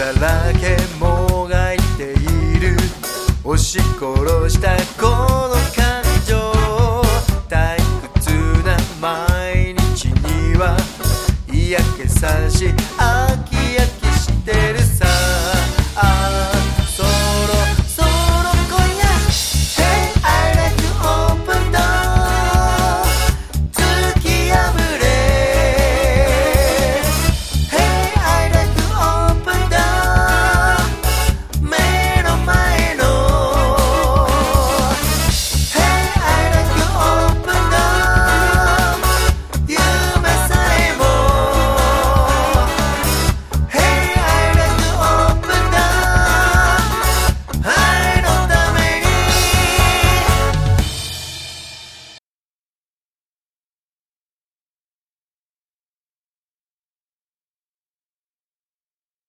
[0.00, 2.74] だらけもがいている。
[3.44, 7.02] 押し殺したこの感情。
[7.50, 7.76] 退
[8.14, 8.30] 屈
[8.64, 10.74] な毎日には
[11.52, 13.19] 嫌気さしあ